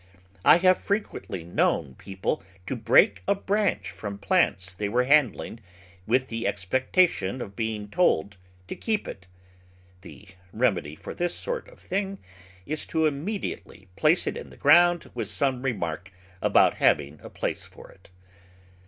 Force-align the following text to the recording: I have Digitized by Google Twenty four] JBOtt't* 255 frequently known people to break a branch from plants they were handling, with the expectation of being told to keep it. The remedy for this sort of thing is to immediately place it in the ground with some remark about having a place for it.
I 0.43 0.57
have 0.57 0.77
Digitized 0.77 0.81
by 0.81 0.81
Google 0.81 0.81
Twenty 0.81 0.81
four] 0.81 0.97
JBOtt't* 0.97 1.05
255 1.05 1.05
frequently 1.05 1.43
known 1.43 1.95
people 1.95 2.43
to 2.65 2.75
break 2.75 3.23
a 3.27 3.35
branch 3.35 3.91
from 3.91 4.17
plants 4.17 4.73
they 4.73 4.89
were 4.89 5.03
handling, 5.03 5.59
with 6.07 6.27
the 6.29 6.47
expectation 6.47 7.39
of 7.39 7.55
being 7.55 7.87
told 7.87 8.37
to 8.67 8.75
keep 8.75 9.07
it. 9.07 9.27
The 10.01 10.29
remedy 10.51 10.95
for 10.95 11.13
this 11.13 11.35
sort 11.35 11.69
of 11.69 11.77
thing 11.79 12.17
is 12.65 12.87
to 12.87 13.05
immediately 13.05 13.89
place 13.95 14.25
it 14.25 14.37
in 14.37 14.49
the 14.49 14.57
ground 14.57 15.11
with 15.13 15.27
some 15.27 15.61
remark 15.61 16.11
about 16.41 16.77
having 16.77 17.19
a 17.21 17.29
place 17.29 17.65
for 17.65 17.91
it. 17.91 18.09